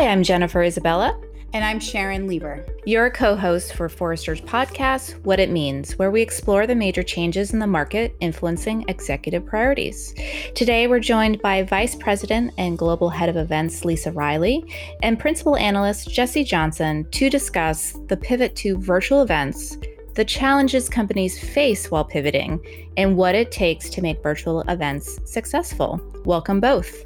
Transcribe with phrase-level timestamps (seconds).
[0.00, 1.20] Hi, I'm Jennifer Isabella.
[1.52, 2.64] And I'm Sharyn Leaver.
[2.86, 7.02] You're a co host for Forrester's podcast, What It Means, where we explore the major
[7.02, 10.14] changes in the market influencing executive priorities.
[10.54, 14.64] Today, we're joined by Vice President and Global Head of Events, Lisa Riley,
[15.02, 19.76] and Principal Analyst, Jessie Johnson, to discuss the pivot to virtual events,
[20.14, 22.58] the challenges companies face while pivoting,
[22.96, 26.00] and what it takes to make virtual events successful.
[26.24, 27.04] Welcome both.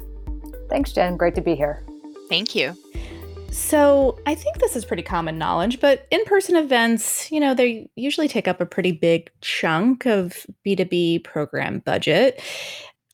[0.69, 1.17] Thanks, Jen.
[1.17, 1.85] Great to be here.
[2.29, 2.75] Thank you.
[3.51, 7.89] So, I think this is pretty common knowledge, but in person events, you know, they
[7.95, 12.41] usually take up a pretty big chunk of B2B program budget.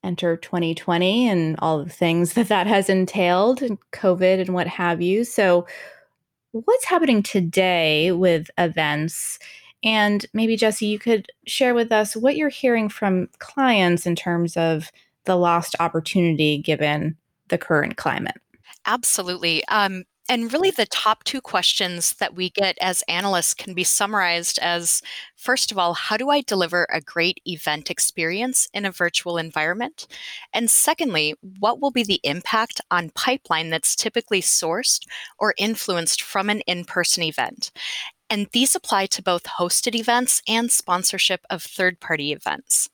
[0.03, 4.99] Enter 2020 and all the things that that has entailed, and COVID and what have
[4.99, 5.23] you.
[5.25, 5.67] So,
[6.53, 9.37] what's happening today with events?
[9.83, 14.57] And maybe, Jessie, you could share with us what you're hearing from clients in terms
[14.57, 14.91] of
[15.25, 17.15] the lost opportunity given
[17.49, 18.37] the current climate.
[18.85, 19.65] Absolutely.
[19.67, 24.59] Um, and really, the top two questions that we get as analysts can be summarized
[24.61, 25.01] as
[25.35, 30.07] first of all, how do I deliver a great event experience in a virtual environment?
[30.53, 35.05] And secondly, what will be the impact on pipeline that's typically sourced
[35.37, 37.71] or influenced from an in person event?
[38.29, 42.89] And these apply to both hosted events and sponsorship of third party events.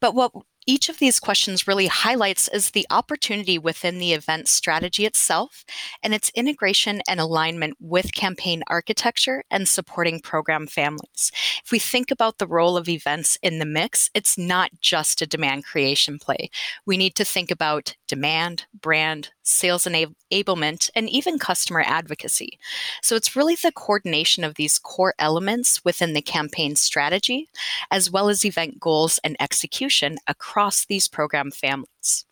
[0.00, 0.32] But what
[0.66, 5.64] each of these questions really highlights is the opportunity within the event strategy itself
[6.02, 11.30] and its integration and alignment with campaign architecture and supporting program families.
[11.64, 15.26] If we think about the role of events in the mix, it's not just a
[15.26, 16.50] demand creation play.
[16.84, 22.58] We need to think about demand, brand, sales enablement, and even customer advocacy.
[23.02, 27.48] So it's really the coordination of these core elements within the campaign strategy,
[27.92, 32.24] as well as event goals and execution across across these program families.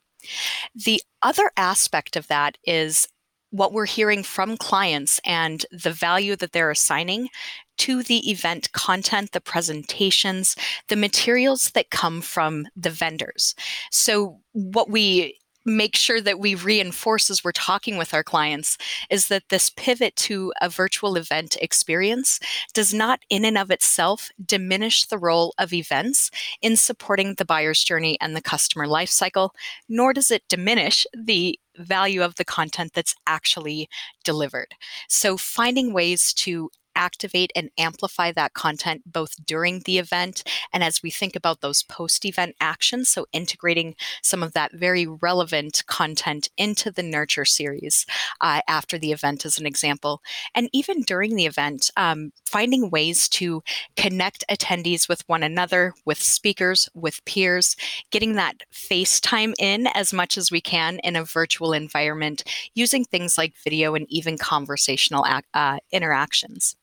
[0.75, 3.07] The other aspect of that is
[3.51, 7.29] what we're hearing from clients and the value that they're assigning
[7.77, 10.57] to the event content, the presentations,
[10.89, 13.55] the materials that come from the vendors.
[13.91, 18.77] So, what we make sure that we reinforce as we're talking with our clients
[19.11, 22.39] is that this pivot to a virtual event experience
[22.73, 26.31] does not in and of itself diminish the role of events
[26.63, 29.51] in supporting the buyer's journey and the customer lifecycle
[29.89, 33.89] nor does it diminish the value of the content that's actually
[34.23, 34.75] delivered.
[35.09, 41.03] So finding ways to activate and amplify that content both during the event and as
[41.03, 43.09] we think about those post event actions.
[43.09, 48.07] So, integrating some of that very relevant content into the nurture series
[48.41, 50.21] uh, after the event, as an example.
[50.55, 53.63] And even during the event, um, finding ways to
[53.97, 57.77] connect attendees with one another, with speakers, with peers,
[58.11, 62.45] getting that FaceTime in as much as we can in a virtual environment
[62.75, 66.77] using things like video and even conversational uh, interactions.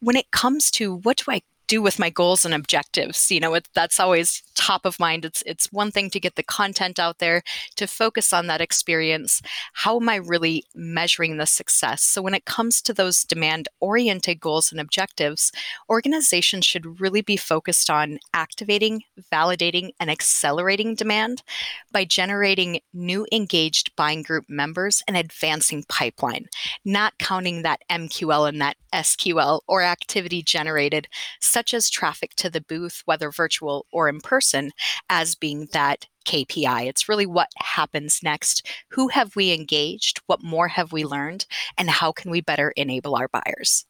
[0.00, 3.30] When it comes to what do I do with my goals and objectives.
[3.30, 5.24] You know, it, that's always top of mind.
[5.24, 7.42] It's it's one thing to get the content out there,
[7.76, 9.40] to focus on that experience.
[9.72, 12.02] How am I really measuring the success?
[12.02, 15.50] So when it comes to those demand-oriented goals and objectives,
[15.88, 21.42] organizations should really be focused on activating, validating, and accelerating demand
[21.90, 26.48] by generating new engaged buying group members and advancing pipeline,
[26.84, 31.08] not counting that MQL and that SQL or activity generated,
[31.40, 34.72] such as traffic to the booth, whether virtual or in person,
[35.08, 36.86] as being that KPI.
[36.86, 38.66] It's really what happens next.
[38.88, 40.20] Who have we engaged?
[40.26, 41.46] What more have we learned?
[41.78, 43.86] And how can we better enable our buyers?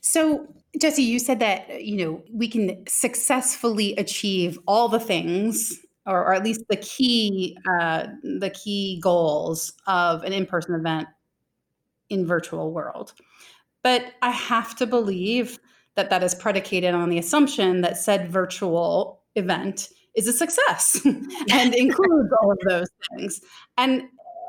[0.00, 0.46] So,
[0.80, 6.34] Jessie, you said that you know we can successfully achieve all the things, or, or
[6.34, 11.08] at least the key uh, the key goals of an in person event
[12.08, 13.14] in virtual world.
[13.82, 15.58] But I have to believe
[15.96, 21.00] that that is predicated on the assumption that said virtual event is a success
[21.50, 23.40] and includes all of those things.
[23.76, 24.02] And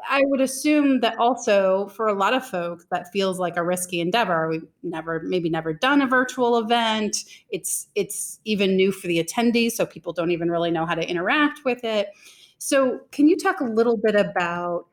[0.09, 4.01] I would assume that also for a lot of folks that feels like a risky
[4.01, 4.49] endeavor.
[4.49, 7.17] We've never maybe never done a virtual event.
[7.49, 11.07] It's it's even new for the attendees, so people don't even really know how to
[11.07, 12.09] interact with it.
[12.57, 14.87] So, can you talk a little bit about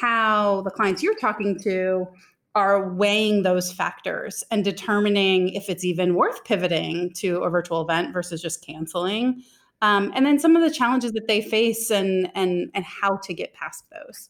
[0.00, 2.06] how the clients you're talking to
[2.54, 8.12] are weighing those factors and determining if it's even worth pivoting to a virtual event
[8.12, 9.42] versus just canceling.
[9.80, 13.34] Um, and then some of the challenges that they face and and and how to
[13.34, 14.28] get past those.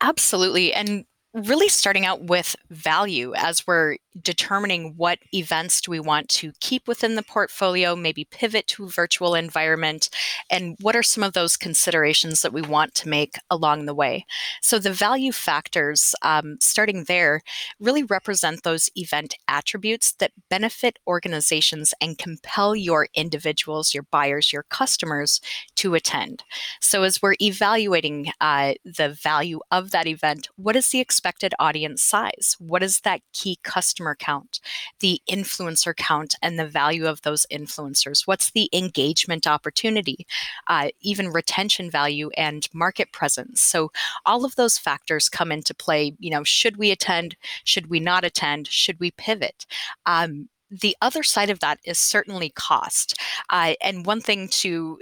[0.00, 0.72] Absolutely.
[0.72, 1.04] And
[1.34, 6.86] really starting out with value as we're determining what events do we want to keep
[6.86, 10.08] within the portfolio, maybe pivot to a virtual environment,
[10.48, 14.24] and what are some of those considerations that we want to make along the way.
[14.62, 17.42] So the value factors, um, starting there,
[17.80, 24.64] really represent those event attributes that benefit organizations and compel your individuals, your buyers, your
[24.64, 25.40] customers
[25.76, 26.44] to attend.
[26.80, 32.02] So as we're evaluating uh, the value of that event, what is the expected audience
[32.02, 32.54] size?
[32.58, 34.60] What is that key customer count,
[35.00, 38.26] the influencer count, and the value of those influencers?
[38.26, 40.26] What's the engagement opportunity,
[40.66, 43.62] uh, even retention value and market presence?
[43.62, 43.90] So,
[44.26, 46.12] all of those factors come into play.
[46.18, 47.36] You know, should we attend?
[47.64, 48.66] Should we not attend?
[48.66, 49.64] Should we pivot?
[50.04, 53.14] Um, the other side of that is certainly cost.
[53.48, 54.98] Uh, and one thing to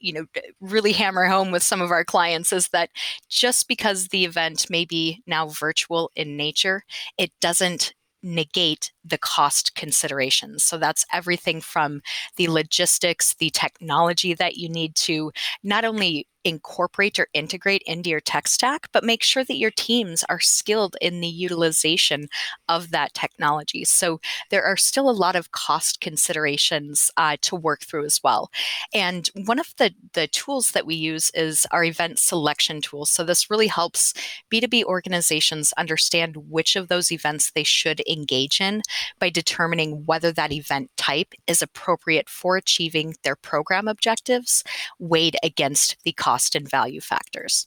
[0.00, 0.26] you know
[0.60, 2.90] really hammer home with some of our clients is that
[3.28, 6.82] just because the event may be now virtual in nature
[7.18, 10.62] it doesn't negate the cost considerations.
[10.62, 12.02] So that's everything from
[12.36, 15.32] the logistics, the technology that you need to
[15.62, 20.24] not only incorporate or integrate into your tech stack, but make sure that your teams
[20.28, 22.28] are skilled in the utilization
[22.68, 23.84] of that technology.
[23.84, 24.20] So
[24.50, 28.50] there are still a lot of cost considerations uh, to work through as well.
[28.94, 33.06] And one of the, the tools that we use is our event selection tool.
[33.06, 34.14] So this really helps
[34.52, 38.82] B2B organizations understand which of those events they should engage in
[39.18, 44.64] by determining whether that event type is appropriate for achieving their program objectives
[44.98, 47.66] weighed against the cost and value factors.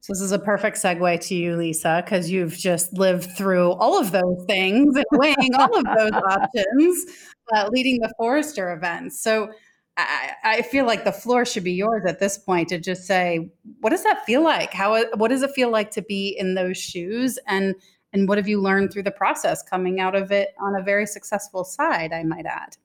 [0.00, 3.98] So this is a perfect segue to you, Lisa, because you've just lived through all
[3.98, 7.06] of those things and weighing all of those options,
[7.54, 9.20] uh, leading the Forrester events.
[9.20, 9.50] So
[9.96, 13.50] I, I, feel like the floor should be yours at this point to just say,
[13.80, 14.72] what does that feel like?
[14.72, 17.74] How what does it feel like to be in those shoes, and
[18.12, 21.06] and what have you learned through the process coming out of it on a very
[21.06, 22.76] successful side, I might add?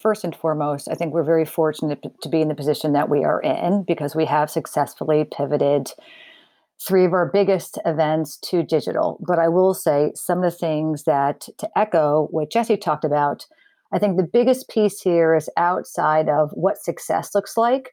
[0.00, 3.24] First and foremost, I think we're very fortunate to be in the position that we
[3.24, 5.92] are in because we have successfully pivoted
[6.80, 9.18] three of our biggest events to digital.
[9.26, 13.46] But I will say some of the things that, to echo what Jessie talked about,
[13.92, 17.92] I think the biggest piece here is outside of what success looks like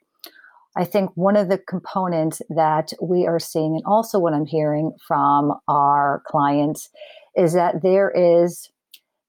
[0.78, 4.92] I think one of the components that we are seeing, and also what I'm hearing
[5.08, 6.90] from our clients,
[7.36, 8.70] is that there is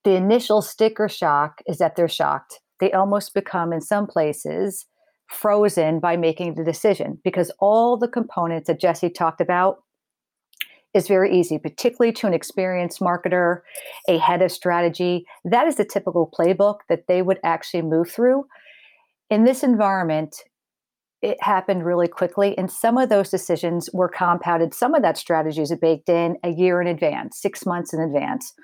[0.05, 2.61] the initial sticker shock is that they're shocked.
[2.81, 4.87] They almost become, in some places,
[5.29, 9.83] frozen by making the decision because all the components that Jessie talked about
[10.95, 13.61] is very easy, particularly to an experienced marketer,
[14.09, 15.27] a head of strategy.
[15.45, 18.47] That is the typical playbook that they would actually move through.
[19.29, 20.45] In this environment,
[21.21, 22.57] it happened really quickly.
[22.57, 24.73] And some of those decisions were compounded.
[24.73, 28.55] Some of that strategies are baked in a year in advance, six months in advance.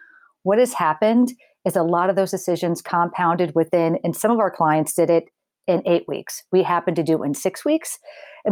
[0.44, 1.32] What has happened
[1.64, 5.24] is a lot of those decisions compounded within, and some of our clients did it
[5.66, 6.42] in eight weeks.
[6.52, 7.98] We happen to do it in six weeks.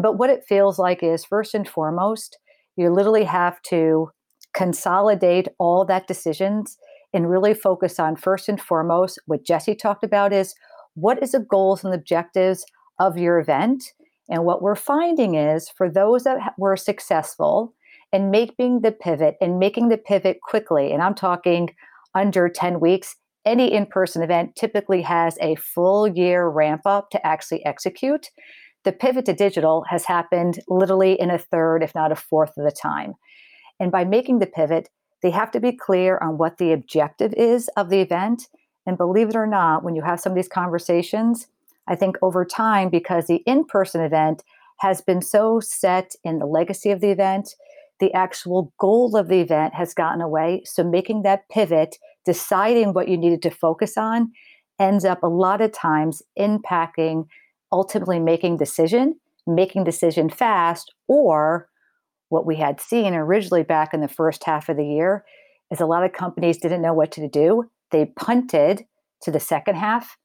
[0.00, 2.38] But what it feels like is first and foremost,
[2.76, 4.10] you literally have to
[4.54, 6.78] consolidate all that decisions
[7.12, 10.54] and really focus on first and foremost what Jessie talked about is
[10.94, 12.64] what is the goals and objectives
[12.98, 13.84] of your event.
[14.30, 17.74] And what we're finding is for those that were successful
[18.12, 21.74] in making the pivot and making the pivot quickly, and I'm talking
[22.14, 27.26] under 10 weeks, any in person event typically has a full year ramp up to
[27.26, 28.30] actually execute.
[28.84, 32.64] The pivot to digital has happened literally in a third, if not a fourth of
[32.64, 33.14] the time.
[33.80, 34.88] And by making the pivot,
[35.22, 38.48] they have to be clear on what the objective is of the event.
[38.86, 41.46] And believe it or not, when you have some of these conversations,
[41.88, 44.42] I think over time, because the in person event
[44.78, 47.54] has been so set in the legacy of the event,
[48.02, 50.60] the actual goal of the event has gotten away.
[50.64, 54.32] So making that pivot, deciding what you needed to focus on,
[54.80, 57.26] ends up a lot of times impacting
[57.70, 59.14] ultimately making decision,
[59.46, 61.68] making decision fast, or
[62.28, 65.24] what we had seen originally back in the first half of the year
[65.70, 67.70] is a lot of companies didn't know what to do.
[67.92, 68.84] They punted
[69.22, 70.16] to the second half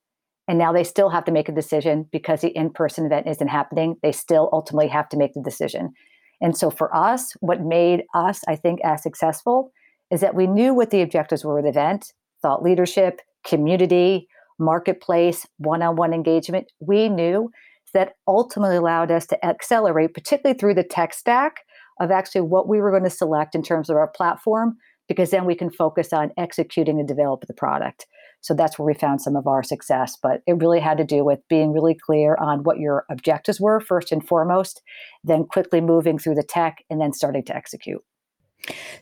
[0.48, 3.46] and now they still have to make a decision because the in person event isn't
[3.46, 3.94] happening.
[4.02, 5.92] They still ultimately have to make the decision.
[6.40, 9.72] And so for us, what made us, I think, as successful
[10.10, 14.28] is that we knew what the objectives were of the event thought leadership, community,
[14.60, 16.70] marketplace, one on one engagement.
[16.78, 17.50] We knew
[17.94, 21.60] that ultimately allowed us to accelerate, particularly through the tech stack
[22.00, 24.76] of actually what we were going to select in terms of our platform,
[25.08, 28.06] because then we can focus on executing and develop the product.
[28.40, 30.16] So that's where we found some of our success.
[30.20, 33.80] But it really had to do with being really clear on what your objectives were,
[33.80, 34.82] first and foremost,
[35.24, 38.02] then quickly moving through the tech and then starting to execute.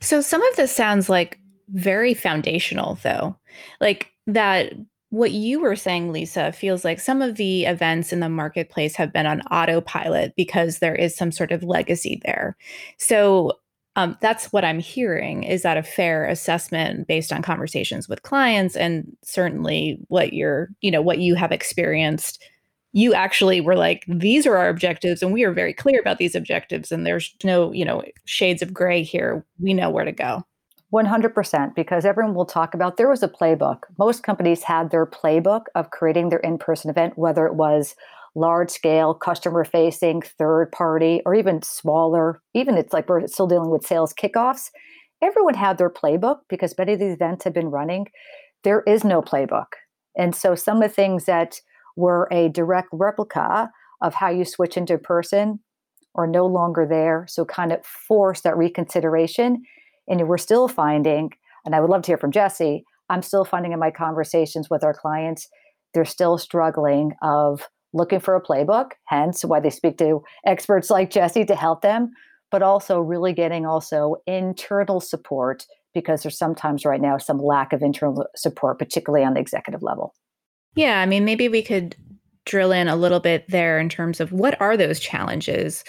[0.00, 1.38] So some of this sounds like
[1.68, 3.36] very foundational, though.
[3.80, 4.72] Like that,
[5.10, 9.12] what you were saying, Lisa, feels like some of the events in the marketplace have
[9.12, 12.56] been on autopilot because there is some sort of legacy there.
[12.98, 13.52] So
[13.96, 15.42] um, that's what I'm hearing.
[15.42, 20.90] Is that a fair assessment based on conversations with clients and certainly what you're, you
[20.90, 22.44] know, what you have experienced?
[22.92, 26.34] You actually were like, these are our objectives, and we are very clear about these
[26.34, 29.44] objectives, and there's no, you know, shades of gray here.
[29.58, 30.44] We know where to go.
[30.94, 33.80] 100% because everyone will talk about there was a playbook.
[33.98, 37.96] Most companies had their playbook of creating their in person event, whether it was
[38.36, 43.70] large scale, customer facing, third party, or even smaller, even it's like we're still dealing
[43.70, 44.70] with sales kickoffs.
[45.22, 48.06] Everyone had their playbook because many of these events have been running.
[48.62, 49.66] There is no playbook.
[50.16, 51.60] And so some of the things that
[51.96, 53.70] were a direct replica
[54.02, 55.60] of how you switch into person
[56.14, 57.26] are no longer there.
[57.28, 59.62] So kind of force that reconsideration.
[60.08, 61.30] And we're still finding,
[61.64, 64.84] and I would love to hear from Jessie, I'm still finding in my conversations with
[64.84, 65.48] our clients,
[65.94, 67.66] they're still struggling of
[67.96, 72.10] looking for a playbook, hence why they speak to experts like Jessie to help them,
[72.50, 77.82] but also really getting also internal support because there's sometimes right now some lack of
[77.82, 80.14] internal support, particularly on the executive level.
[80.74, 81.96] Yeah, I mean, maybe we could
[82.46, 85.84] drill in a little bit there in terms of what are those challenges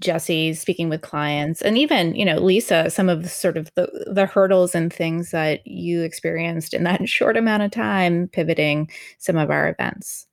[0.00, 4.06] jessie speaking with clients and even you know lisa some of the sort of the,
[4.06, 9.36] the hurdles and things that you experienced in that short amount of time pivoting some
[9.36, 10.25] of our events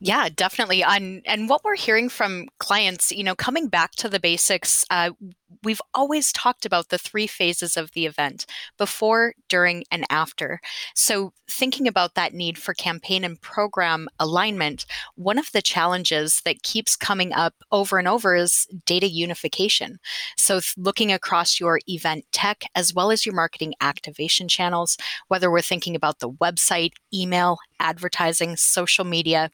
[0.00, 0.82] yeah, definitely.
[0.82, 5.10] And and what we're hearing from clients, you know, coming back to the basics, uh,
[5.62, 10.60] we've always talked about the three phases of the event before, during, and after.
[10.94, 16.62] So, thinking about that need for campaign and program alignment, one of the challenges that
[16.62, 19.98] keeps coming up over and over is data unification.
[20.36, 24.96] So, looking across your event tech as well as your marketing activation channels,
[25.28, 29.50] whether we're thinking about the website, email, advertising, social media.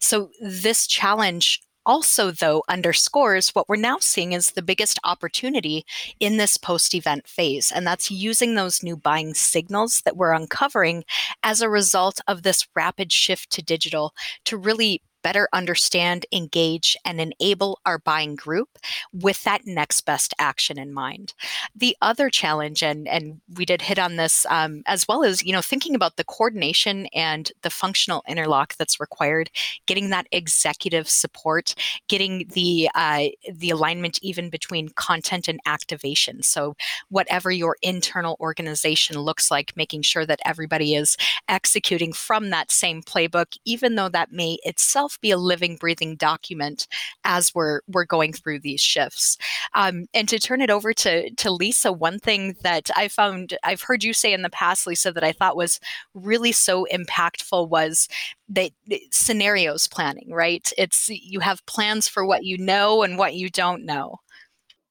[0.00, 5.84] So, this challenge also, though, underscores what we're now seeing as the biggest opportunity
[6.20, 7.72] in this post event phase.
[7.74, 11.04] And that's using those new buying signals that we're uncovering
[11.42, 14.14] as a result of this rapid shift to digital
[14.44, 18.78] to really better understand, engage, and enable our buying group
[19.12, 21.34] with that next best action in mind.
[21.74, 25.52] The other challenge, and, and we did hit on this um, as well as, you
[25.52, 29.50] know, thinking about the coordination and the functional interlock that's required,
[29.86, 31.74] getting that executive support,
[32.08, 36.42] getting the uh, the alignment even between content and activation.
[36.42, 36.74] So
[37.08, 41.16] whatever your internal organization looks like, making sure that everybody is
[41.48, 46.16] executing from that same playbook, even though that may itself itself be a living, breathing
[46.16, 46.86] document
[47.24, 49.38] as we're we're going through these shifts.
[49.74, 53.82] Um, and to turn it over to to Lisa, one thing that I found I've
[53.82, 55.80] heard you say in the past, Lisa, that I thought was
[56.14, 58.08] really so impactful was
[58.50, 58.70] that
[59.10, 60.30] scenarios planning.
[60.30, 60.70] Right?
[60.76, 64.20] It's you have plans for what you know and what you don't know.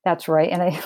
[0.04, 0.82] That's right, and I.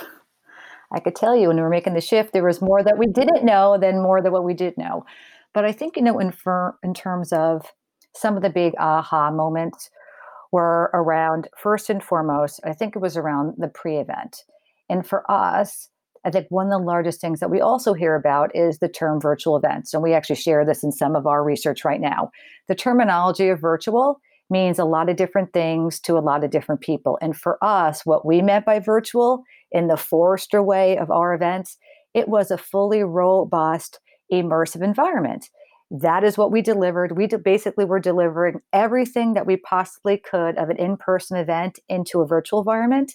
[0.94, 3.08] I could tell you when we were making the shift, there was more that we
[3.08, 5.06] didn't know than more than what we did know.
[5.54, 6.34] But I think, you know, in,
[6.84, 7.66] in terms of
[8.16, 9.90] some of the big aha moments
[10.52, 14.44] were around first and foremost, I think it was around the pre event.
[14.90, 15.90] And for us,
[16.24, 19.20] I think one of the largest things that we also hear about is the term
[19.20, 19.94] virtual events.
[19.94, 22.32] And we actually share this in some of our research right now.
[22.68, 26.82] The terminology of virtual means a lot of different things to a lot of different
[26.82, 27.18] people.
[27.22, 31.78] And for us, what we meant by virtual in the Forrester way of our events,
[32.14, 34.00] it was a fully robust,
[34.32, 35.50] immersive environment
[35.92, 37.18] that is what we delivered.
[37.18, 42.22] We basically were delivering everything that we possibly could of an in person event into
[42.22, 43.14] a virtual environment.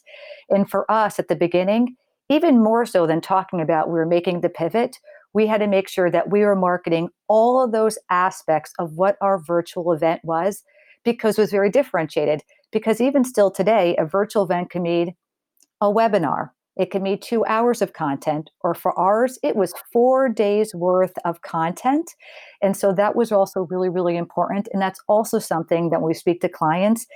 [0.51, 1.97] And for us at the beginning,
[2.29, 4.99] even more so than talking about we were making the pivot,
[5.33, 9.17] we had to make sure that we were marketing all of those aspects of what
[9.23, 10.63] our virtual event was
[11.03, 12.43] because it was very differentiated.
[12.73, 15.15] Because even still today, a virtual event can mean
[15.81, 20.29] a webinar, it can be two hours of content, or for ours, it was four
[20.29, 22.11] days worth of content.
[22.63, 24.69] And so that was also really, really important.
[24.73, 27.07] And that's also something that when we speak to clients,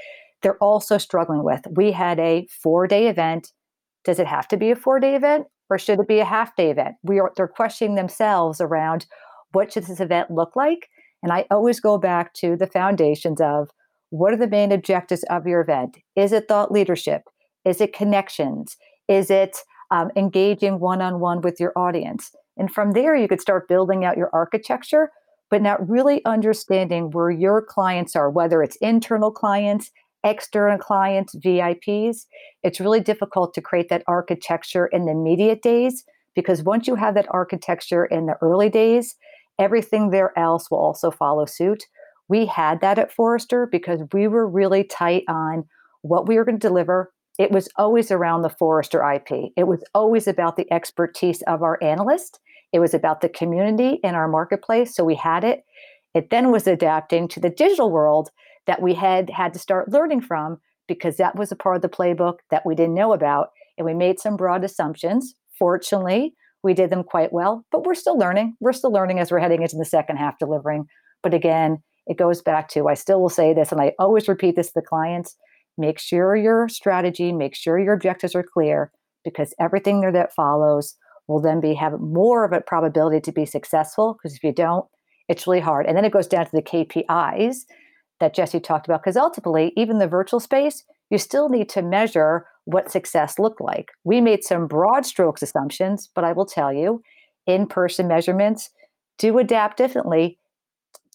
[0.43, 1.61] they're also struggling with.
[1.73, 3.53] We had a four day event.
[4.05, 6.57] Does it have to be a four day event or should it be a half
[6.57, 6.97] day event?
[7.03, 9.07] We are, they're questioning themselves around
[9.53, 10.89] what should this event look like?
[11.23, 13.69] And I always go back to the foundations of
[14.11, 15.99] what are the main objectives of your event?
[16.17, 17.23] Is it thought leadership?
[17.65, 18.77] Is it connections?
[19.11, 19.59] Is it
[19.91, 22.31] um, engaging one on one with your audience?
[22.57, 25.11] And from there, you could start building out your architecture,
[25.51, 29.91] but not really understanding where your clients are, whether it's internal clients,
[30.25, 32.27] external clients, VIPs,
[32.63, 37.15] it's really difficult to create that architecture in the immediate days because once you have
[37.15, 39.17] that architecture in the early days,
[39.59, 41.85] everything there else will also follow suit.
[42.29, 45.65] We had that at Forrester because we were really tight on
[46.03, 47.13] what we were going to deliver.
[47.41, 49.51] It was always around the Forrester IP.
[49.57, 52.39] It was always about the expertise of our analyst.
[52.71, 54.95] It was about the community in our marketplace.
[54.95, 55.65] So we had it.
[56.13, 58.29] It then was adapting to the digital world
[58.67, 61.89] that we had had to start learning from because that was a part of the
[61.89, 63.53] playbook that we didn't know about.
[63.79, 65.35] And we made some broad assumptions.
[65.59, 68.55] Fortunately, we did them quite well, but we're still learning.
[68.61, 70.89] We're still learning as we're heading into the second half delivering.
[71.23, 74.57] But again, it goes back to I still will say this, and I always repeat
[74.57, 75.37] this to the clients
[75.79, 78.93] make sure your strategy, make sure your objectives are clear,
[79.25, 80.97] because everything there that follows
[81.29, 84.15] will then be have more of a probability to be successful.
[84.15, 84.85] Because if you don't,
[85.29, 85.87] it's really hard.
[85.87, 87.59] And then it goes down to the KPIs
[88.19, 92.47] that Jessie talked about, because ultimately, even the virtual space, you still need to measure
[92.65, 93.91] what success looked like.
[94.05, 97.03] We made some broad strokes assumptions, but I will tell you,
[97.47, 98.71] in person measurements
[99.19, 100.39] do adapt differently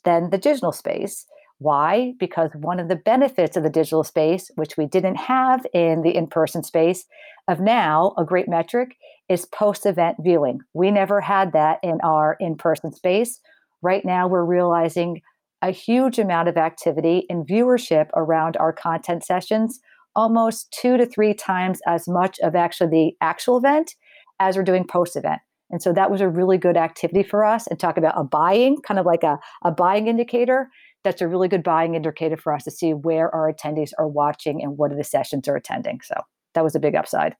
[0.04, 1.26] than the digital space.
[1.60, 2.14] Why?
[2.20, 6.16] Because one of the benefits of the digital space, which we didn't have in the
[6.16, 7.06] in person space,
[7.48, 8.96] of now a great metric
[9.30, 10.60] is post event viewing.
[10.74, 13.40] We never had that in our in person space.
[13.82, 15.22] Right now, we're realizing
[15.62, 19.80] a huge amount of activity and viewership around our content sessions,
[20.16, 23.96] almost two to three times as much of actually the actual event
[24.40, 25.42] as we're doing post event.
[25.72, 27.66] And so that was a really good activity for us.
[27.68, 30.70] And talk about a buying, kind of like a, a buying indicator.
[31.06, 34.62] That's a really good buying indicator for us to see where our attendees are watching
[34.62, 36.02] and what are the sessions are attending.
[36.02, 36.16] So
[36.56, 37.36] that was a big upside.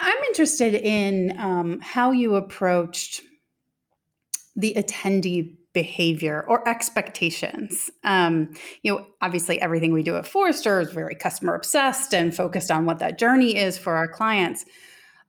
[0.00, 3.20] I'm interested in um, how you approached
[4.56, 7.90] the attendee behavior or expectations.
[8.04, 12.70] Um, you know, obviously, everything we do at Forrester is very customer obsessed and focused
[12.70, 14.64] on what that journey is for our clients.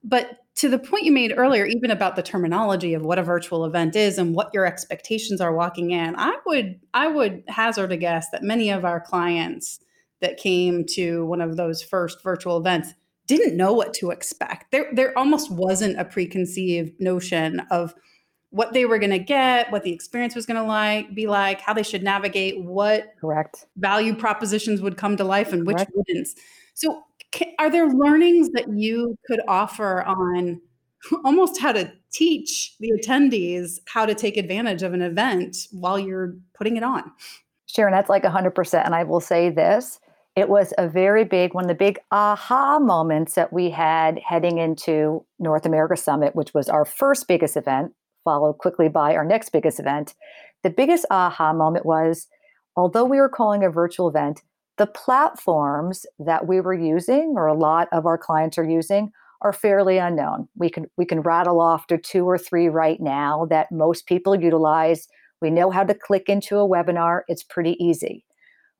[0.02, 3.64] But to the point you made earlier, even about the terminology of what a virtual
[3.64, 7.96] event is and what your expectations are walking in, I would I would hazard a
[7.96, 9.80] guess that many of our clients
[10.20, 12.94] that came to one of those first virtual events
[13.26, 14.70] didn't know what to expect.
[14.70, 17.94] There there almost wasn't a preconceived notion of
[18.50, 21.60] what they were going to get, what the experience was going to like be like,
[21.60, 25.92] how they should navigate, what correct value propositions would come to life and which correct.
[25.96, 26.28] wouldn't.
[26.74, 27.02] So,
[27.58, 30.60] are there learnings that you could offer on
[31.24, 36.36] almost how to teach the attendees how to take advantage of an event while you're
[36.54, 37.10] putting it on?
[37.68, 38.84] Sharyn, that's like 100%.
[38.84, 39.98] And I will say this
[40.36, 44.58] it was a very big one of the big aha moments that we had heading
[44.58, 47.92] into North America Summit, which was our first biggest event
[48.24, 50.14] followed quickly by our next biggest event.
[50.62, 52.26] The biggest aha moment was
[52.76, 54.42] although we were calling a virtual event,
[54.76, 59.52] the platforms that we were using, or a lot of our clients are using, are
[59.52, 60.48] fairly unknown.
[60.56, 64.34] We can we can rattle off to two or three right now that most people
[64.34, 65.06] utilize.
[65.40, 67.20] We know how to click into a webinar.
[67.28, 68.24] It's pretty easy.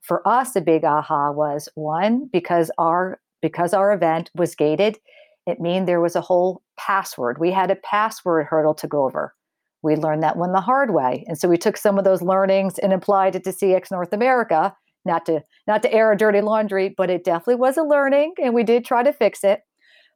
[0.01, 4.99] For us, the big aha was one because our because our event was gated,
[5.47, 7.39] it mean there was a whole password.
[7.39, 9.35] We had a password hurdle to go over.
[9.83, 11.25] We learned that one the hard way.
[11.29, 14.75] And so we took some of those learnings and applied it to CX North America,
[15.05, 18.55] not to not to air a dirty laundry, but it definitely was a learning and
[18.55, 19.61] we did try to fix it.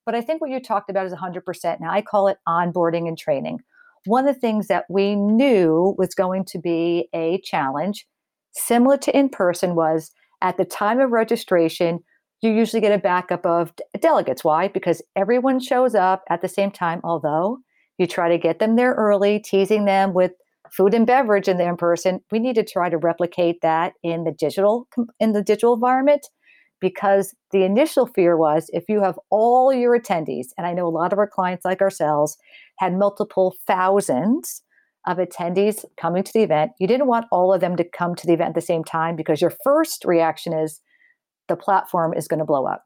[0.06, 1.80] But I think what you talked about is 100%.
[1.80, 3.58] Now I call it onboarding and training.
[4.06, 8.06] One of the things that we knew was going to be a challenge,
[8.52, 12.00] similar to in person, was at the time of registration,
[12.40, 14.44] you usually get a backup of delegates.
[14.44, 14.68] Why?
[14.68, 17.58] Because everyone shows up at the same time, although
[17.98, 20.32] you try to get them there early, teasing them with
[20.72, 22.20] food and beverage in the in person.
[22.30, 24.88] We need to try to replicate that in the digital
[25.20, 26.26] in the digital environment
[26.80, 30.90] because the initial fear was if you have all your attendees, and I know a
[30.90, 32.36] lot of our clients like ourselves
[32.78, 34.62] had multiple thousands
[35.06, 38.26] of attendees coming to the event, you didn't want all of them to come to
[38.26, 40.80] the event at the same time because your first reaction is
[41.48, 42.84] the platform is going to blow up.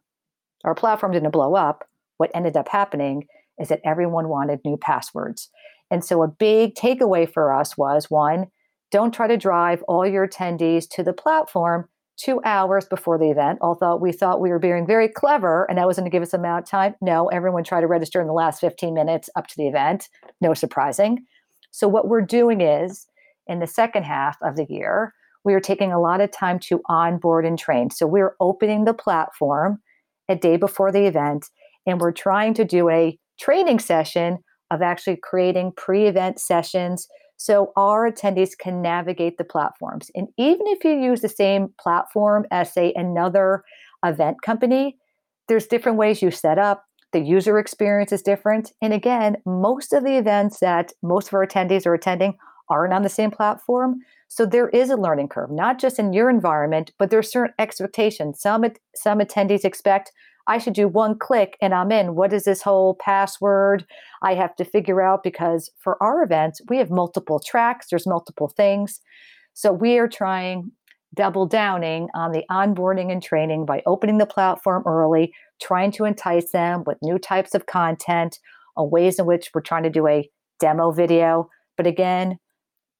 [0.64, 1.84] Our platform didn't blow up.
[2.18, 3.26] What ended up happening
[3.58, 5.50] is that everyone wanted new passwords.
[5.92, 8.46] And so a big takeaway for us was one,
[8.90, 13.58] don't try to drive all your attendees to the platform two hours before the event.
[13.60, 16.32] Although we thought we were being very clever and that was going to give us
[16.32, 16.94] amount of time.
[17.02, 20.08] No, everyone tried to register in the last 15 minutes up to the event.
[20.40, 21.26] No surprising.
[21.72, 23.06] So what we're doing is
[23.46, 25.12] in the second half of the year,
[25.44, 27.90] we are taking a lot of time to onboard and train.
[27.90, 29.82] So we're opening the platform
[30.26, 31.50] a day before the event,
[31.84, 34.38] and we're trying to do a training session
[34.72, 37.06] of actually creating pre event sessions
[37.36, 40.10] so our attendees can navigate the platforms.
[40.14, 43.64] And even if you use the same platform as, say, another
[44.04, 44.96] event company,
[45.48, 46.84] there's different ways you set up.
[47.12, 48.72] The user experience is different.
[48.80, 52.38] And again, most of the events that most of our attendees are attending
[52.70, 53.96] aren't on the same platform.
[54.28, 58.40] So there is a learning curve, not just in your environment, but there's certain expectations.
[58.40, 60.12] Some some attendees expect
[60.46, 62.14] I should do one click and I'm in.
[62.14, 63.86] What is this whole password
[64.22, 65.22] I have to figure out?
[65.22, 69.00] Because for our events, we have multiple tracks, there's multiple things.
[69.54, 70.72] So we are trying
[71.14, 76.50] double downing on the onboarding and training by opening the platform early, trying to entice
[76.52, 78.38] them with new types of content,
[78.76, 80.28] on ways in which we're trying to do a
[80.58, 81.50] demo video.
[81.76, 82.38] But again,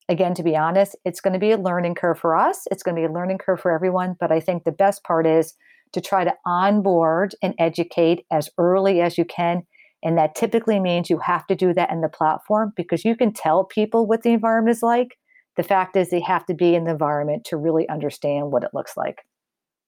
[0.09, 2.67] again, to be honest, it's going to be a learning curve for us.
[2.71, 4.17] It's going to be a learning curve for everyone.
[4.21, 5.55] But I think the best part is
[5.93, 9.63] to try to onboard and educate as early as you can.
[10.03, 13.33] And that typically means you have to do that in the platform because you can
[13.33, 15.17] tell people what the environment is like.
[15.57, 18.71] The fact is, they have to be in the environment to really understand what it
[18.73, 19.19] looks like.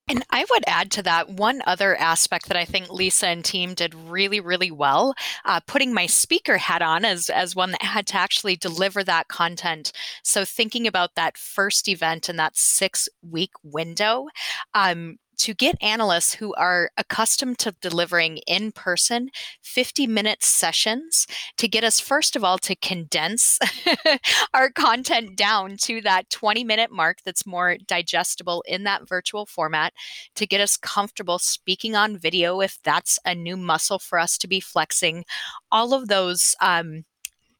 [0.07, 3.73] And I would add to that one other aspect that I think Lisa and team
[3.73, 5.15] did really, really well,
[5.47, 9.29] uh, putting my speaker hat on as, as one that had to actually deliver that
[9.29, 9.93] content.
[10.23, 14.27] So thinking about that first event and that six week window,
[14.75, 19.31] um, to get analysts who are accustomed to delivering in person
[19.63, 23.59] 50 minute sessions to get us, first of all, to condense
[24.55, 29.93] our content down to that 20 minute mark that's more digestible in that virtual format,
[30.35, 34.49] to get us comfortable speaking on video if that's a new muscle for us to
[34.49, 35.25] be flexing.
[35.71, 36.55] All of those.
[36.61, 37.05] Um,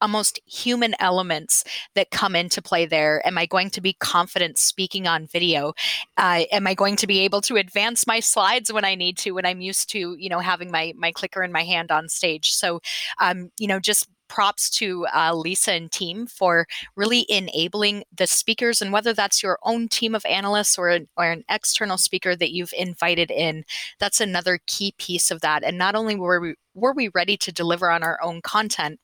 [0.01, 3.27] almost human elements that come into play there.
[3.27, 5.73] Am I going to be confident speaking on video?
[6.17, 9.33] Uh, am I going to be able to advance my slides when I need to?
[9.33, 12.53] When I'm used to, you know, having my my clicker in my hand on stage.
[12.53, 12.81] So,
[13.21, 18.83] um, you know, just props to uh, Lisa and team for really enabling the speakers,
[18.83, 22.53] and whether that's your own team of analysts or an, or an external speaker that
[22.53, 23.65] you've invited in,
[24.01, 25.63] that's another key piece of that.
[25.63, 28.99] And not only were we were we ready to deliver on our own content,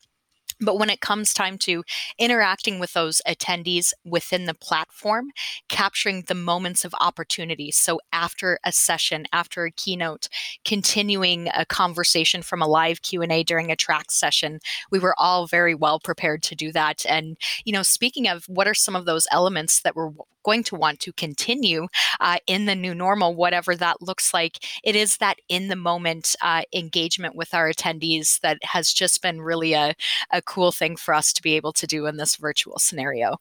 [0.61, 1.85] but when it comes time to
[2.19, 5.31] interacting with those attendees within the platform,
[5.69, 7.71] capturing the moments of opportunity.
[7.71, 10.29] So after a session, after a keynote,
[10.65, 15.75] continuing a conversation from a live Q&A during a track session, we were all very
[15.75, 17.05] well prepared to do that.
[17.09, 20.11] And, you know, speaking of what are some of those elements that we're
[20.45, 21.87] going to want to continue
[22.21, 24.65] uh, in the new normal, whatever that looks like.
[24.85, 29.41] It is that in the moment uh, engagement with our attendees that has just been
[29.41, 29.95] really a,
[30.31, 33.37] a cool thing for us to be able to do in this virtual scenario.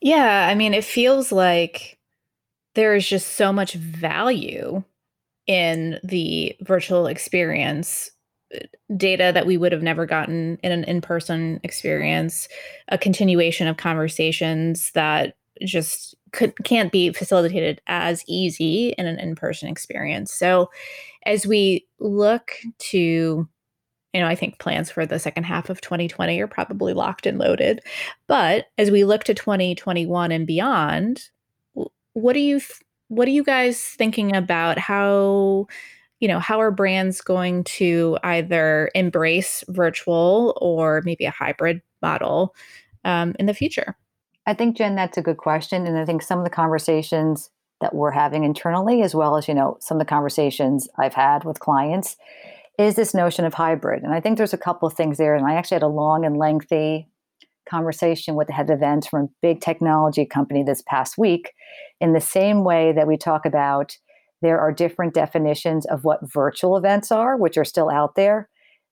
[0.00, 1.98] Yeah, I mean, it feels like
[2.74, 4.82] there is just so much value
[5.46, 8.10] in the virtual experience
[8.54, 8.58] uh,
[8.96, 12.48] data that we would have never gotten in an in-person experience
[12.88, 19.68] a continuation of conversations that just could, can't be facilitated as easy in an in-person
[19.68, 20.32] experience.
[20.32, 20.70] So
[21.24, 23.48] as we look to
[24.14, 27.38] you know, I think plans for the second half of 2020 are probably locked and
[27.38, 27.80] loaded.
[28.26, 31.28] But as we look to 2021 and beyond,
[32.14, 32.60] what do you
[33.08, 35.66] what are you guys thinking about how
[36.20, 42.54] you know, how are brands going to either embrace virtual or maybe a hybrid model
[43.04, 43.96] um, in the future?
[44.48, 45.86] I think, Jen, that's a good question.
[45.86, 47.50] And I think some of the conversations
[47.82, 51.44] that we're having internally, as well as, you know, some of the conversations I've had
[51.44, 52.16] with clients,
[52.78, 54.02] is this notion of hybrid.
[54.02, 55.34] And I think there's a couple of things there.
[55.34, 57.08] And I actually had a long and lengthy
[57.68, 61.52] conversation with the head of events from a big technology company this past week.
[62.00, 63.98] In the same way that we talk about
[64.40, 68.48] there are different definitions of what virtual events are, which are still out there.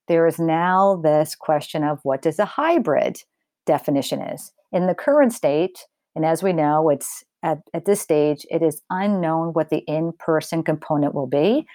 [0.06, 3.22] There is now this question of what does a hybrid
[3.64, 8.44] definition is in the current state, and as we know, it's at, at this stage,
[8.50, 11.66] it is unknown what the in person component will be.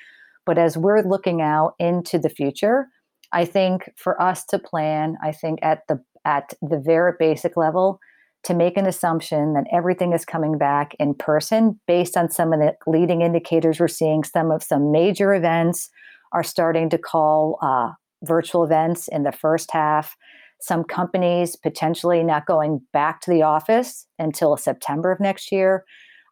[0.46, 2.88] But as we're looking out into the future,
[3.32, 8.00] I think for us to plan, I think at the at the very basic level,
[8.44, 12.60] to make an assumption that everything is coming back in person based on some of
[12.60, 14.24] the leading indicators we're seeing.
[14.24, 15.90] Some of some major events
[16.34, 17.92] are starting to call uh,
[18.24, 20.16] virtual events in the first half
[20.62, 25.84] some companies potentially not going back to the office until September of next year.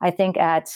[0.02, 0.70] I think at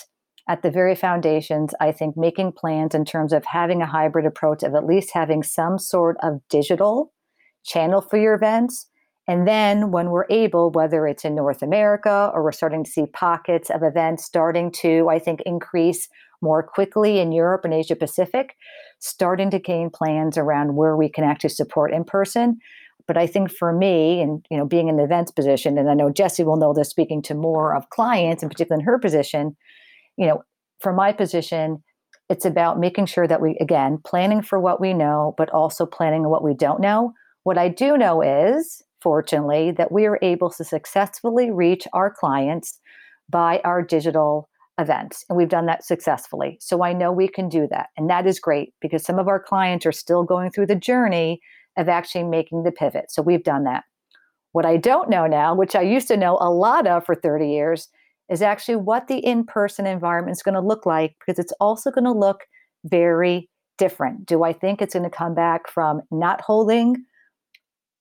[0.50, 4.62] at the very foundations, I think making plans in terms of having a hybrid approach
[4.62, 7.14] of at least having some sort of digital
[7.64, 8.88] channel for your events.
[9.26, 13.06] And then when we're able, whether it's in North America or we're starting to see
[13.06, 16.10] pockets of events starting to, I think, increase
[16.42, 18.54] more quickly in Europe and Asia Pacific,
[19.00, 22.60] starting to gain plans around where we can actually support in person
[23.08, 25.94] But I think for me, and you know, being in the events position, and I
[25.94, 29.56] know Jessie will know this speaking to more of clients, and particularly in her position,
[30.18, 30.44] you know,
[30.80, 31.84] for my position,
[32.30, 36.30] it's about making sure that we again planning for what we know, but also planning
[36.30, 37.14] what we don't know.
[37.44, 42.80] What I do know is, fortunately, that we are able to successfully reach our clients
[43.30, 45.26] by our digital events.
[45.30, 46.58] And we've done that successfully.
[46.60, 47.90] So I know we can do that.
[47.98, 51.42] And that is great because some of our clients are still going through the journey
[51.78, 53.12] of actually making the pivot.
[53.12, 53.84] So we've done that.
[54.52, 57.50] What I don't know now, which I used to know a lot of for 30
[57.50, 57.90] years,
[58.30, 61.92] is actually what the in person environment is going to look like because it's also
[61.92, 62.42] going to look
[62.86, 64.26] very different.
[64.26, 67.06] Do I think it's going to come back from not holding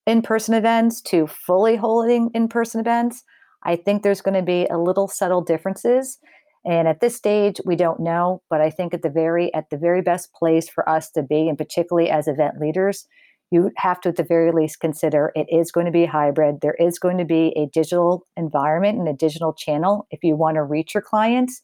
[0.07, 3.23] in person events to fully holding in person events?
[3.65, 6.19] I think there's going to be a little subtle differences.
[6.65, 9.77] And at this stage, we don't know, but I think at the very at the
[9.77, 13.07] very best place for us to be, and particularly as event leaders,
[13.53, 16.63] you have to at the very least consider it is going to be hybrid.
[16.63, 20.55] There is going to be a digital environment and a digital channel if you want
[20.55, 21.63] to reach your clients.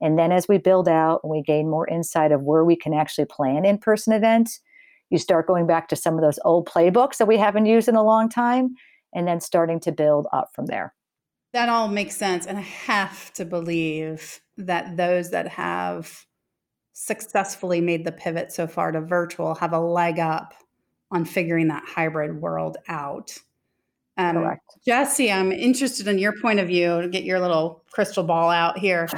[0.00, 2.92] And then as we build out and we gain more insight of where we can
[2.92, 4.60] actually plan in-person events,
[5.10, 7.94] you start going back to some of those old playbooks that we haven't used in
[7.94, 8.74] a long time,
[9.14, 10.92] and then starting to build up from there.
[11.52, 12.46] That all makes sense.
[12.46, 16.26] And I have to believe that those that have
[16.92, 20.52] successfully made the pivot so far to virtual have a leg up
[21.10, 23.36] on figuring that hybrid world out.
[24.16, 24.62] Um, Correct.
[24.84, 28.76] Jessie, I'm interested in your point of view to get your little crystal ball out
[28.76, 29.08] here.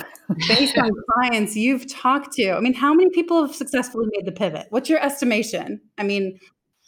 [0.47, 4.33] Based on clients you've talked to, I mean, how many people have successfully made the
[4.33, 4.67] pivot?
[4.69, 5.81] What's your estimation?
[5.97, 6.39] I mean,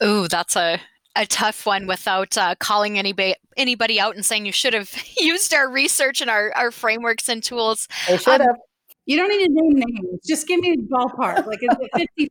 [0.03, 0.79] oh, that's a
[1.17, 5.53] a tough one without uh, calling anybody anybody out and saying you should have used
[5.55, 7.89] our research and our, our frameworks and tools.
[8.09, 8.57] They should um, have.
[9.05, 10.21] You don't need to name names.
[10.25, 11.45] Just give me a ballpark.
[11.47, 12.31] Like, is it 50 50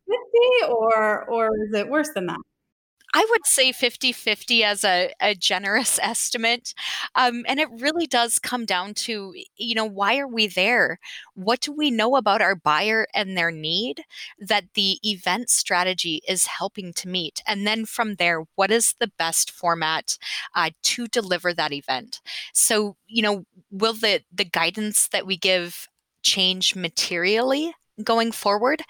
[0.69, 2.39] or, or is it worse than that?
[3.13, 6.73] I would say 50 50 as a, a generous estimate.
[7.15, 10.99] Um, and it really does come down to, you know, why are we there?
[11.33, 14.03] What do we know about our buyer and their need
[14.39, 17.41] that the event strategy is helping to meet?
[17.47, 20.17] And then from there, what is the best format
[20.55, 22.21] uh, to deliver that event?
[22.53, 25.87] So, you know, will the, the guidance that we give
[26.23, 28.83] change materially going forward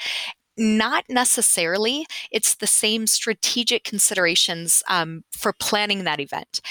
[0.57, 2.05] not necessarily.
[2.31, 6.61] It's the same strategic considerations um, for planning that event.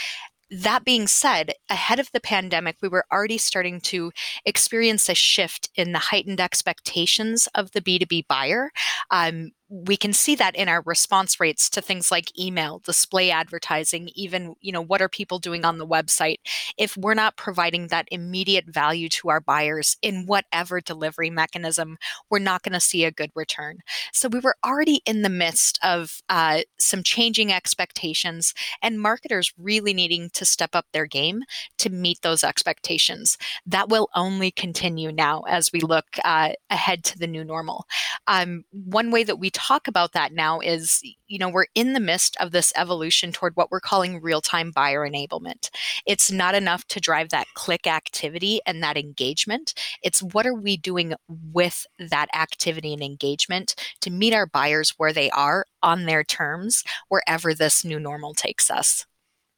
[0.51, 4.11] That being said, ahead of the pandemic, we were already starting to
[4.45, 8.73] experience a shift in the heightened expectations of the B2B buyer.
[9.12, 14.11] Um, we can see that in our response rates to things like email display advertising
[14.14, 16.38] even you know what are people doing on the website
[16.76, 21.96] if we're not providing that immediate value to our buyers in whatever delivery mechanism
[22.30, 23.78] we're not going to see a good return.
[24.12, 29.94] So we were already in the midst of uh, some changing expectations and marketers really
[29.94, 31.42] needing to step up their game
[31.78, 33.38] to meet those expectations.
[33.66, 37.87] That will only continue now as we look uh, ahead to the new normal.
[38.26, 42.01] Um, one way that we talk about that now is you know we're in the
[42.01, 45.70] midst of this evolution toward what we're calling real-time buyer enablement.
[46.07, 49.75] It's not enough to drive that click activity and that engagement.
[50.03, 51.14] It's what are we doing
[51.53, 56.85] with that activity and engagement to meet our buyers where they are on their terms
[57.09, 59.07] wherever this new normal takes us.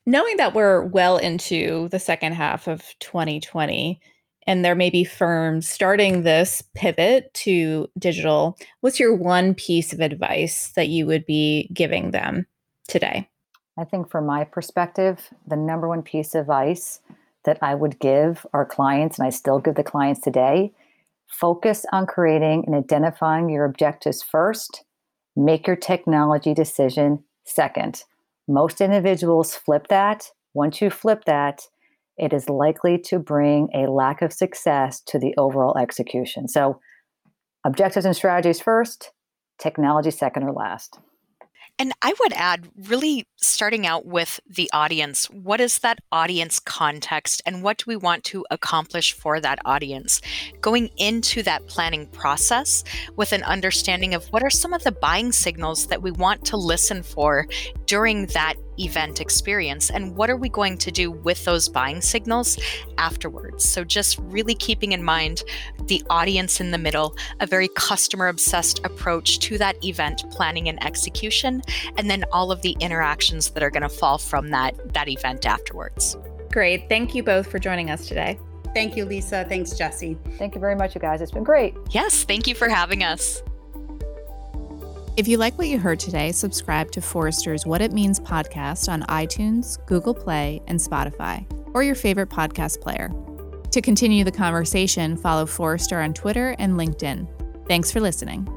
[0.04, 4.00] Knowing that we're well into the second half of 2020
[4.46, 10.00] and there may be firms starting this pivot to digital, what's your one piece of
[10.00, 12.46] advice that you would be giving them
[12.88, 13.28] today?
[13.78, 17.00] I think, from my perspective, the number one piece of advice
[17.44, 20.72] that I would give our clients, and I still give the clients today,
[21.28, 24.84] focus on creating and identifying your objectives first,
[25.34, 28.04] make your technology decision second.
[28.46, 30.30] Most individuals flip that.
[30.54, 31.66] Once you flip that,
[32.16, 36.48] it is likely to bring a lack of success to the overall execution.
[36.48, 36.80] So,
[37.64, 39.12] objectives and strategies first,
[39.58, 40.98] technology second or last.
[41.78, 45.26] And I would add, really starting out with the audience.
[45.30, 50.20] What is that audience context, and what do we want to accomplish for that audience?
[50.60, 52.84] Going into that planning process
[53.16, 56.56] with an understanding of what are some of the buying signals that we want to
[56.56, 57.46] listen for
[57.86, 62.58] during that event experience and what are we going to do with those buying signals
[62.98, 63.68] afterwards?
[63.68, 65.42] So just really keeping in mind
[65.86, 70.82] the audience in the middle a very customer obsessed approach to that event planning and
[70.84, 71.62] execution
[71.96, 75.46] and then all of the interactions that are going to fall from that that event
[75.46, 76.16] afterwards.
[76.50, 76.88] Great.
[76.88, 78.38] Thank you both for joining us today.
[78.74, 79.44] Thank you lisa.
[79.48, 80.16] Thanks jessie.
[80.38, 81.20] Thank you very much you guys.
[81.20, 81.74] It's been great.
[81.90, 83.42] Yes thank you for having us
[85.14, 89.02] If you like what you heard today, subscribe to Forrester's What It Means podcast on
[89.02, 91.44] iTunes, Google Play, and Spotify,
[91.74, 93.10] or your favorite podcast player.
[93.72, 97.28] To continue the conversation, follow Forrester on Twitter and LinkedIn.
[97.68, 98.48] Thanks for listening.